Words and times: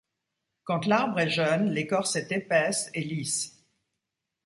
Quand 0.63 0.87
l'arbre 0.87 1.19
est 1.19 1.29
jeune, 1.29 1.69
l’écorce 1.69 2.15
est 2.15 2.31
épaisse 2.31 2.89
et 2.95 3.03
lisse. 3.03 3.63